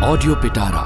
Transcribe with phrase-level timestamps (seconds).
[0.00, 0.84] Audio पिटारा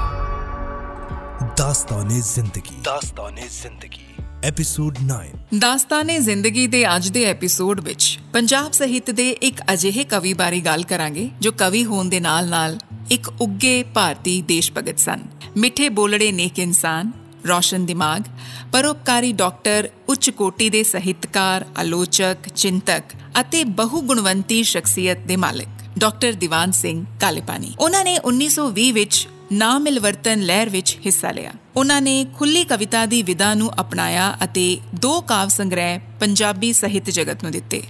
[1.57, 4.05] ਦਾਸਤਾਨੇ ਜ਼ਿੰਦਗੀ ਦਾਸਤਾਨੇ ਜ਼ਿੰਦਗੀ
[4.45, 5.17] episode 9
[5.59, 10.83] Dastane ਜ਼ਿੰਦਗੀ ਦੇ ਅੱਜ ਦੇ ਐਪੀਸੋਡ ਵਿੱਚ ਪੰਜਾਬ ਸਾਹਿਤ ਦੇ ਇੱਕ ਅਜਿਹੇ ਕਵੀ ਬਾਰੇ ਗੱਲ
[10.83, 12.77] ਕਰਾਂਗੇ ਜੋ ਕਵੀ ਹੋਣ ਦੇ ਨਾਲ-ਨਾਲ
[13.11, 15.23] ਇੱਕ ਉੱਗੇ ਭਾਰਤੀ ਦੇਸ਼ ਭਗਤ ਸਨ
[15.57, 17.11] ਮਿੱਠੇ ਬੋਲੜੇ ਨੇਕ ਇਨਸਾਨ
[17.47, 18.23] ਰੋਸ਼ਨ ਦਿਮਾਗ
[18.71, 26.32] ਪਰਉਪਕਾਰੀ ਡਾਕਟਰ ਉੱਚ ਕੋਟੀ ਦੇ ਸਾਹਿਤਕਾਰ ਆਲੋਚਕ ਚਿੰਤਕ ਅਤੇ ਬਹੁ ਗੁਣਵੰਤੀ ਸ਼ਖਸੀਅਤ ਦੇ ਮਾਲਕ ਡਾਕਟਰ
[26.32, 32.26] ਦੀਵਾਨ ਸਿੰਘ ਕਾਲੇਪਾਨੀ। ਉਹਨਾਂ ਨੇ 1920 ਵਿੱਚ ਨਾ ਮਿਲਵਰਤਨ ਲਹਿਰ ਵਿੱਚ ਹਿੱਸਾ ਲਿਆ। ਉਹਨਾਂ ਨੇ
[32.34, 37.82] ਖੁੱਲੀ ਕਵਿਤਾ ਦੀ ਵਿਧਾ ਨੂੰ ਅਪਣਾਇਆ ਅਤੇ ਦੋ ਕਾਵ ਸੰਗ੍ਰਹਿ ਪੰਜਾਬੀ ਸਾਹਿਤ ਜਗਤ ਨੂੰ ਦਿੱਤੇ।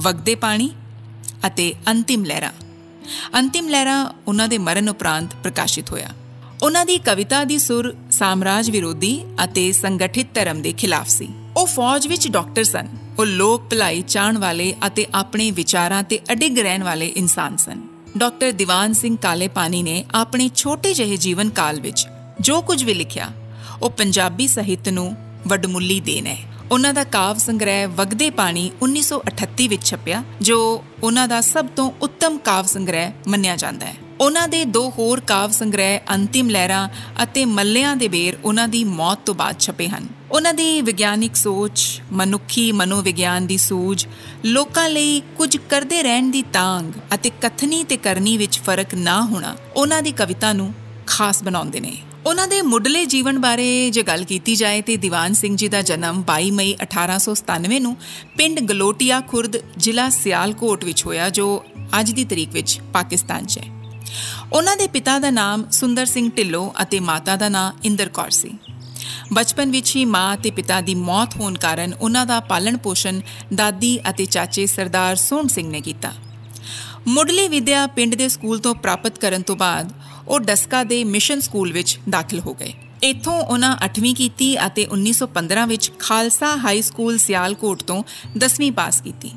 [0.00, 0.70] ਵਗਦੇ ਪਾਣੀ
[1.46, 2.52] ਅਤੇ ਅੰਤਿਮ ਲਹਿਰਾਂ।
[3.38, 6.08] ਅੰਤਿਮ ਲਹਿਰਾਂ ਉਹਨਾਂ ਦੇ ਮਰਨ ਉਪਰੰਤ ਪ੍ਰਕਾਸ਼ਿਤ ਹੋਇਆ।
[6.62, 12.06] ਉਹਨਾਂ ਦੀ ਕਵਿਤਾ ਦੀ ਸੁਰ ਸਾਮਰਾਜ ਵਿਰੋਧੀ ਅਤੇ ਸੰਗਠਿਤ ਧਰਮ ਦੇ ਖਿਲਾਫ ਸੀ। ਉਹ ਫੌਜ
[12.06, 17.06] ਵਿੱਚ ਡਾਕਟਰ ਸਨ। ਉਹ ਲੋਕ ਭਲਾਈ ਚਾਹਣ ਵਾਲੇ ਅਤੇ ਆਪਣੇ ਵਿਚਾਰਾਂ ਤੇ ਅਡਿੱਗ ਰਹਿਣ ਵਾਲੇ
[17.06, 17.80] ਇਨਸਾਨ ਸਨ।
[18.16, 22.06] ਡਾਕਟਰ ਦੀਵਾਨ ਸਿੰਘ ਕਾਲੇ ਪਾਣੀ ਨੇ ਆਪਣੇ ਛੋਟੇ ਜਿਹੇ ਜੀਵਨ ਕਾਲ ਵਿੱਚ
[22.40, 23.30] ਜੋ ਕੁਝ ਵੀ ਲਿਖਿਆ,
[23.82, 25.14] ਉਹ ਪੰਜਾਬੀ ਸਾਹਿਤ ਨੂੰ
[25.46, 26.38] ਵੱਡਮੁੱਲੀ ਦੇਣ ਹੈ।
[26.70, 32.38] ਉਹਨਾਂ ਦਾ ਕਾਵ ਸੰਗ੍ਰਹਿ ਵਗਦੇ ਪਾਣੀ 1938 ਵਿੱਚ ਛਪਿਆ, ਜੋ ਉਹਨਾਂ ਦਾ ਸਭ ਤੋਂ ਉੱਤਮ
[32.38, 36.88] ਕਾਵ ਸੰਗ੍ਰਹਿ ਮੰਨਿਆ ਜਾਂਦਾ ਹੈ। ਉਹਨਾਂ ਦੇ ਦੋ ਹੋਰ ਕਾਵ ਸੰਗ੍ਰਹਿ ਅੰਤਿਮ ਲਹਿਰਾਂ
[37.22, 42.02] ਅਤੇ ਮੱਲਿਆਂ ਦੇ ਬੇਰ ਉਹਨਾਂ ਦੀ ਮੌਤ ਤੋਂ ਬਾਅਦ ਛਪੇ ਹਨ। ਉਹਨਾਂ ਦੀ ਵਿਗਿਆਨਿਕ ਸੋਚ,
[42.12, 44.06] ਮਨੁੱਖੀ ਮਨੋਵਿਗਿਆਨ ਦੀ ਸੂਝ,
[44.44, 49.56] ਲੋਕਾਂ ਲਈ ਕੁਝ ਕਰਦੇ ਰਹਿਣ ਦੀ ਤਾਂਗ ਅਤੇ ਕਥਨੀ ਤੇ ਕਰਨੀ ਵਿੱਚ ਫ਼ਰਕ ਨਾ ਹੋਣਾ
[49.76, 50.74] ਉਹਨਾਂ ਦੀ ਕਵਿਤਾ ਨੂੰ
[51.06, 55.56] ਖਾਸ ਬਣਾਉਂਦੇ ਨੇ। ਉਹਨਾਂ ਦੇ ਮੁੱਢਲੇ ਜੀਵਨ ਬਾਰੇ ਜੇ ਗੱਲ ਕੀਤੀ ਜਾਏ ਤੇ ਦੀਵਾਨ ਸਿੰਘ
[55.56, 57.96] ਜੀ ਦਾ ਜਨਮ 22 ਮਈ 1897 ਨੂੰ
[58.36, 61.64] ਪਿੰਡ ਗਲੋਟੀਆ ਖੁਰਦ ਜ਼ਿਲ੍ਹਾ ਸਿਆਲਕੋਟ ਵਿੱਚ ਹੋਇਆ ਜੋ
[62.00, 63.75] ਅੱਜ ਦੀ ਤਰੀਕ ਵਿੱਚ ਪਾਕਿਸਤਾਨ 'ਚ ਹੈ।
[64.52, 68.50] ਉਹਨਾਂ ਦੇ ਪਿਤਾ ਦਾ ਨਾਮ ਸੁੰਦਰ ਸਿੰਘ ਢਿੱਲੋਂ ਅਤੇ ਮਾਤਾ ਦਾ ਨਾਮ ਇੰਦਰ ਕੌਰ ਸੀ।
[69.32, 73.20] ਬਚਪਨ ਵਿੱਚ ਹੀ ਮਾਂ ਤੇ ਪਿਤਾ ਦੀ ਮੌਤ ਹੋਣ ਕਾਰਨ ਉਹਨਾਂ ਦਾ ਪਾਲਣ ਪੋਸ਼ਣ
[73.54, 76.12] ਦਾਦੀ ਅਤੇ ਚਾਚੇ ਸਰਦਾਰ ਸੋਹਣ ਸਿੰਘ ਨੇ ਕੀਤਾ।
[77.06, 79.92] ਮੁੱਢਲੀ ਵਿਦਿਆ ਪਿੰਡ ਦੇ ਸਕੂਲ ਤੋਂ ਪ੍ਰਾਪਤ ਕਰਨ ਤੋਂ ਬਾਅਦ
[80.28, 82.72] ਉਹ ਡਸਕਾ ਦੇ ਮਿਸ਼ਨ ਸਕੂਲ ਵਿੱਚ ਦਾਖਲ ਹੋ ਗਏ।
[83.02, 88.02] ਇੱਥੋਂ ਉਹਨਾਂ 8ਵੀਂ ਕੀਤੀ ਅਤੇ 1915 ਵਿੱਚ ਖਾਲਸਾ ਹਾਈ ਸਕੂਲ ਸਿਆਲਕੋਟ ਤੋਂ
[88.38, 89.30] 10ਵੀਂ ਪਾਸ ਕੀਤੀ।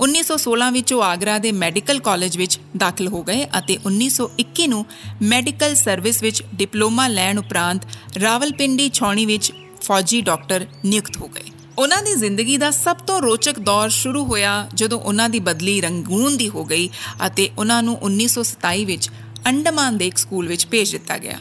[0.00, 4.84] 1916 ਵਿੱਚ ਉਹ ਆਗਰਾ ਦੇ ਮੈਡੀਕਲ ਕਾਲਜ ਵਿੱਚ ਦਾਖਲ ਹੋ ਗਏ ਅਤੇ 1921 ਨੂੰ
[5.22, 7.86] ਮੈਡੀਕਲ ਸਰਵਿਸ ਵਿੱਚ ਡਿਪਲੋਮਾ ਲੈਣ ਉਪਰੰਤ
[8.22, 9.52] ਰਾਵਲਪਿੰਡੀ ਛੌਣੀ ਵਿੱਚ
[9.82, 14.68] ਫੌਜੀ ਡਾਕਟਰ ਨਿਯੁਕਤ ਹੋ ਗਏ। ਉਹਨਾਂ ਦੀ ਜ਼ਿੰਦਗੀ ਦਾ ਸਭ ਤੋਂ ਰੋਚਕ ਦੌਰ ਸ਼ੁਰੂ ਹੋਇਆ
[14.74, 16.88] ਜਦੋਂ ਉਹਨਾਂ ਦੀ ਬਦਲੀ ਰੰਗੂਨ ਦੀ ਹੋ ਗਈ
[17.26, 19.10] ਅਤੇ ਉਹਨਾਂ ਨੂੰ 1927 ਵਿੱਚ
[19.46, 21.38] ਅੰਡਮਾਨ ਦੇ ਇੱਕ ਸਕੂਲ ਵਿੱਚ ਭੇਜ ਦਿੱਤਾ ਗਿਆ।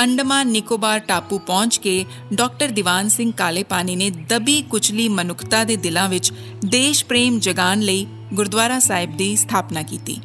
[0.00, 6.08] ਅੰਡਮਾਨ ਨਿਕੋਬਾਰ ਟਾਪੂ ਪਹੁੰਚ ਕੇ ਡਾਕਟਰ ਦੀਵਾਨ ਸਿੰਘ ਕਾਲੇਪਾਨੀ ਨੇ ਦਬੀ ਕੁਚਲੀ ਮਨੁੱਖਤਾ ਦੇ ਦਿਲਾਂ
[6.08, 6.32] ਵਿੱਚ
[6.64, 10.16] ਦੇਸ਼ ਪ੍ਰੇਮ ਜਗਾਉਣ ਲਈ ਗੁਰਦੁਆਰਾ ਸਾਹਿਬ ਦੀ ਸਥਾਪਨਾ ਕੀਤੀ,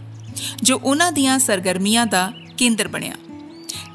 [0.64, 3.14] ਜੋ ਉਹਨਾਂ ਦੀਆਂ ਸਰਗਰਮੀਆਂ ਦਾ ਕੇਂਦਰ ਬਣਿਆ।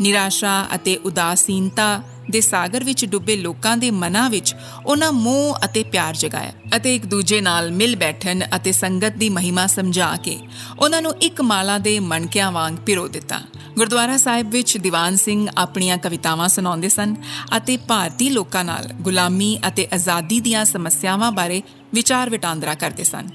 [0.00, 4.54] ਨਿਰਾਸ਼ਾ ਅਤੇ ਉਦਾਸੀਨਤਾ ਦੇ ਸਾਗਰ ਵਿੱਚ ਡੁੱਬੇ ਲੋਕਾਂ ਦੇ ਮਨਾਂ ਵਿੱਚ
[4.86, 9.66] ਉਹਨਾਂ ਮੋਹ ਅਤੇ ਪਿਆਰ ਜਗਾਇਆ ਅਤੇ ਇੱਕ ਦੂਜੇ ਨਾਲ ਮਿਲ ਬੈਠਣ ਅਤੇ ਸੰਗਤ ਦੀ ਮਹਿਮਾ
[9.66, 10.38] ਸਮਝਾ ਕੇ
[10.78, 13.40] ਉਹਨਾਂ ਨੂੰ ਇੱਕ ਮਾਲਾ ਦੇ ਮਣਕਿਆਂ ਵਾਂਗ ਪਿਰੋ ਦਿੱਤਾ।
[13.80, 17.14] ਗੁਰਦੁਆਰਾ ਸਾਹਿਬ ਵਿੱਚ ਦੀਵਾਨ ਸਿੰਘ ਆਪਣੀਆਂ ਕਵਿਤਾਵਾਂ ਸੁਣਾਉਂਦੇ ਸਨ
[17.56, 21.62] ਅਤੇ ਭਾਰਤੀ ਲੋਕਾਂ ਨਾਲ ਗੁਲਾਮੀ ਅਤੇ ਆਜ਼ਾਦੀ ਦੀਆਂ ਸਮੱਸਿਆਵਾਂ ਬਾਰੇ
[21.94, 23.28] ਵਿਚਾਰ ਵਟਾਂਦਰਾ ਕਰਦੇ ਸਨ।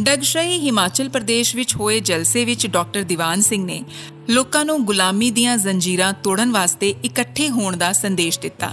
[0.00, 3.82] ਡਗਸ਼ਈ ਹਿਮਾਚਲ ਪ੍ਰਦੇਸ਼ ਵਿੱਚ ਹੋਏ ਜਲਸੇ ਵਿੱਚ ਡਾਕਟਰ ਦੀਵਾਨ ਸਿੰਘ ਨੇ
[4.30, 8.70] ਲੋਕਾਂ ਨੂੰ ਗੁਲਾਮੀ ਦੀਆਂ ਜ਼ੰਜੀਰਾਂ ਤੋੜਨ ਵਾਸਤੇ ਇਕੱਠੇ ਹੋਣ ਦਾ ਸੰਦੇਸ਼ ਦਿੱਤਾ,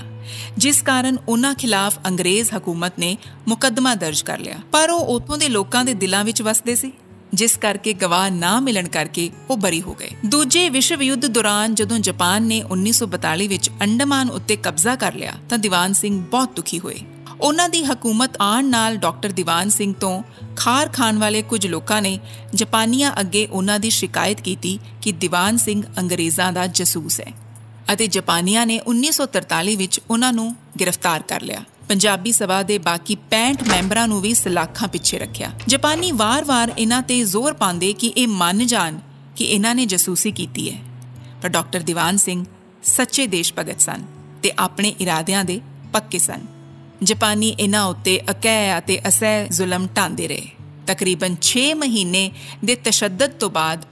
[0.57, 3.17] ਜਿਸ ਕਾਰਨ ਉਹਨਾਂ ਖਿਲਾਫ ਅੰਗਰੇਜ਼ ਹਕੂਮਤ ਨੇ
[3.47, 6.91] ਮੁਕੱਦਮਾ ਦਰਜ ਕਰ ਲਿਆ। ਪਰ ਉਹ ਉਥੋਂ ਦੇ ਲੋਕਾਂ ਦੇ ਦਿਲਾਂ ਵਿੱਚ ਵਸਦੇ ਸੀ।
[7.33, 11.99] ਜਿਸ ਕਰਕੇ ਗਵਾਹ ਨਾ ਮਿਲਣ ਕਰਕੇ ਉਹ ਬਰੀ ਹੋ ਗਏ। ਦੂਜੇ ਵਿਸ਼ਵ ਯੁੱਧ ਦੌਰਾਨ ਜਦੋਂ
[11.99, 16.99] ਜਾਪਾਨ ਨੇ 1942 ਵਿੱਚ ਅੰਡਮਾਨ ਉੱਤੇ ਕਬਜ਼ਾ ਕਰ ਲਿਆ, ਤਾਂ ਦੀਵਾਨ ਸਿੰਘ ਬਹੁਤ ਦੁਖੀ ਹੋਏ।
[17.41, 20.23] ਉਹਨਾਂ ਦੀ ਹਕੂਮਤ ਆਉਣ ਨਾਲ ਡਾਕਟਰ ਦੀਵਾਨ ਸਿੰਘ ਤੋਂ
[20.55, 22.19] ਖਾਰ ਖਾਣ ਵਾਲੇ ਕੁਝ ਲੋਕਾਂ ਨੇ
[22.55, 27.31] ਜਾਪਾਨੀਆਂ ਅੱਗੇ ਉਹਨਾਂ ਦੀ ਸ਼ਿਕਾਇਤ ਕੀਤੀ ਕਿ ਦੀਵਾਨ ਸਿੰਘ ਅੰਗਰੇਜ਼ਾਂ ਦਾ ਜਸੂਸ ਹੈ
[27.94, 33.68] ਅਤੇ ਜਾਪਾਨੀਆਂ ਨੇ 1943 ਵਿੱਚ ਉਹਨਾਂ ਨੂੰ ਗ੍ਰਿਫਤਾਰ ਕਰ ਲਿਆ। ਪੰਜਾਬੀ ਸਭਾ ਦੇ ਬਾਕੀ 65
[33.68, 38.66] ਮੈਂਬਰਾਂ ਨੂੰ ਵੀ ਸਲਾਖਾਂ ਪਿੱਛੇ ਰੱਖਿਆ। ਜਾਪਾਨੀ ਵਾਰ-ਵਾਰ ਇਹਨਾਂ ਤੇ ਜ਼ੋਰ ਪਾਉਂਦੇ ਕਿ ਇਹ ਮੰਨ
[38.66, 39.00] ਜਾਣ
[39.36, 40.78] ਕਿ ਇਹਨਾਂ ਨੇ ਜਸੂਸੀ ਕੀਤੀ ਹੈ।
[41.42, 42.46] ਪਰ ਡਾਕਟਰ ਦੀਵਾਨ ਸਿੰਘ
[42.84, 44.06] ਸੱਚੇ ਦੇਸ਼ ਭਗਤ ਸਨ
[44.44, 45.62] ਤੇ ਆਪਣੇ ਇਰਾਦਿਆਂ ਦੇ
[45.94, 46.46] ਪੱਕੇ ਸਨ।
[47.03, 50.48] ਜਾਪਾਨੀ ਇਹਨਾਂ ਉੱਤੇ ਅਕੈ ਅਤੇ ਅਸਹਿ ਜ਼ੁਲਮ ਢਾਂਦੇ ਰਹੇ।
[50.88, 52.31] ਤਕਰੀਬਨ 6 ਮਹੀਨੇ
[52.66, 53.86] ਦੇ ਤਸ਼ੱਦਦ ਤੋਂ ਬਾਅਦ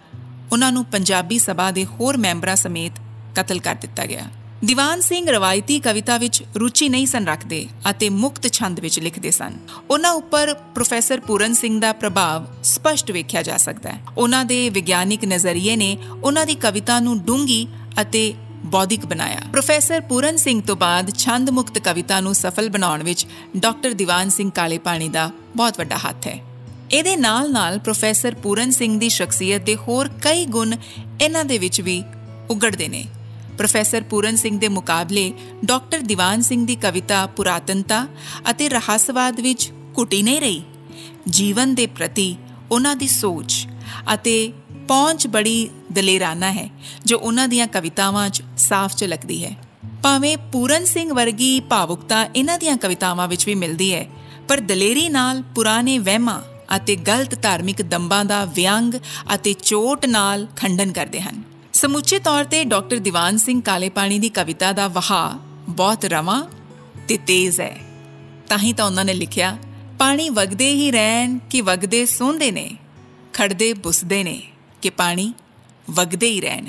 [0.52, 2.92] ਉਹਨਾਂ ਨੂੰ ਪੰਜਾਬੀ ਸਭਾ ਦੇ ਹੋਰ ਮੈਂਬਰਾਂ ਸਮੇਤ
[3.36, 4.26] ਕਤਲ ਕਰ ਦਿੱਤਾ ਗਿਆ।
[4.64, 9.54] ਦੀਵਾਨ ਸਿੰਘ ਰਵਾਇਤੀ ਕਵਿਤਾ ਵਿੱਚ ਰੁਚੀ ਨਹੀਂ ਸਨ ਰੱਖਦੇ ਅਤੇ ਮੁਕਤ ਛੰਦ ਵਿੱਚ ਲਿਖਦੇ ਸਨ।
[9.90, 15.26] ਉਹਨਾਂ ਉੱਪਰ ਪ੍ਰੋਫੈਸਰ ਪੂਰਨ ਸਿੰਘ ਦਾ ਪ੍ਰਭਾਵ ਸਪਸ਼ਟ ਵੇਖਿਆ ਜਾ ਸਕਦਾ ਹੈ। ਉਹਨਾਂ ਦੇ ਵਿਗਿਆਨਿਕ
[15.26, 17.68] ਨਜ਼ਰੀਏ ਨੇ ਉਹਨਾਂ ਦੀ ਕਵਿਤਾ ਨੂੰ ਡੂੰਗੀ
[18.02, 18.34] ਅਤੇ
[18.66, 23.92] ਬੌਧਿਕ ਬਣਾਇਆ। ਪ੍ਰੋਫੈਸਰ ਪੂਰਨ ਸਿੰਘ ਤੋਂ ਬਾਅਦ ਛੰਦ ਮੁਕਤ ਕਵਿਤਾ ਨੂੰ ਸਫਲ ਬਣਾਉਣ ਵਿੱਚ ਡਾਕਟਰ
[23.92, 26.40] ਦੀਵਾਨ ਸਿੰਘ ਕਾਲੇ ਪਾਣੀ ਦਾ ਬਹੁਤ ਵੱਡਾ ਹੱਥ ਹੈ।
[26.92, 30.76] ਇਹਦੇ ਨਾਲ-ਨਾਲ ਪ੍ਰੋਫੈਸਰ ਪੂਰਨ ਸਿੰਘ ਦੀ ਸ਼ਖਸੀਅਤ ਦੇ ਹੋਰ ਕਈ ਗੁਣ
[31.22, 32.04] ਇਹਨਾਂ ਦੇ ਵਿੱਚ ਵੀ
[32.50, 33.06] ਉਗੜਦੇ ਨੇ।
[33.58, 35.34] ਪ੍ਰੋਫੈਸਰ ਪੂਰਨ ਸਿੰਘ ਦੇ ਮੁਕਾਬਲੇ
[35.66, 38.06] ਡਾਕਟਰ ਦੀਵਾਨ ਸਿੰਘ ਦੀ ਕਵਿਤਾ ਪੁਰਾਤਨਤਾ
[38.50, 40.62] ਅਤੇ ਰਹੱਸਵਾਦ ਵਿੱਚ ਘੁੱਟੀ ਨਹੀਂ ਰਹੀ।
[41.30, 42.36] ਜੀਵਨ ਦੇ ਪ੍ਰਤੀ
[42.72, 43.68] ਉਹਨਾਂ ਦੀ ਸੋਚ
[44.14, 44.54] ਅਤੇ
[44.88, 46.70] ਪਹੁੰਚ ਬੜੀ ਦਲੇਰਾਨਾ ਹੈ,
[47.06, 49.56] ਜੋ ਉਹਨਾਂ ਦੀਆਂ ਕਵਿਤਾਵਾਂ 'ਚ ਸਾਫ਼ ਝਲਕਦੀ ਹੈ।
[50.04, 54.06] ਭਾਵੇਂ ਪੂਰਨ ਸਿੰਘ ਵਰਗੀ ਭਾਵੁਕਤਾ ਇਹਨਾਂ ਦੀਆਂ ਕਵਿਤਾਵਾਂ ਵਿੱਚ ਵੀ ਮਿਲਦੀ ਹੈ,
[54.48, 56.42] ਪਰ ਦਲੇਰੀ ਨਾਲ ਪੁਰਾਣੇ ਵਹਿਮਾਂ
[56.76, 58.94] ਅਤੇ ਗਲਤ ਧਾਰਮਿਕ ਦੰਬਾਂ ਦਾ ਵਿਅੰਗ
[59.36, 61.44] ਅਤੇ ਚੋਟ ਨਾਲ ਖੰਡਨ ਕਰਦੇ ਹਨ।
[61.76, 65.40] ਸਮੁੱਚੇ ਤੌਰ ਤੇ ਡਾਕਟਰ ਦੀਵਾਨ ਸਿੰਘ ਕਾਲੇ ਪਾਣੀ ਦੀ ਕਵਿਤਾ ਦਾ ਵਹਾ
[65.70, 66.44] ਬਹੁਤ ਰਵਾਂ
[67.08, 67.78] ਤੇ ਤੇਜ਼ ਹੈ।
[68.48, 69.58] ਤਾਂ ਹੀ ਤਾਂ ਉਹਨਾਂ ਨੇ ਲਿਖਿਆ,
[70.00, 72.78] ਪਾਣੀ ਵਗਦੇ ਹੀ ਰਹਿਣ ਕਿ ਵਗਦੇ ਸੋਹਦੇ ਨੇ,
[73.34, 74.42] ਖੜਦੇ ਬੁਸਦੇ ਨੇ
[74.82, 75.34] ਕਿ ਪਾਣੀ
[75.92, 76.68] ਵਗਦੇ ਹੀ ਰਹਿਣ।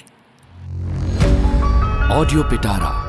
[2.12, 3.06] ਆਡੀਓ ਪਿਟਾਰਾ